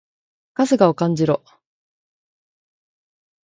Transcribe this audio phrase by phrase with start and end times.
[0.55, 1.43] 春日を感じろ！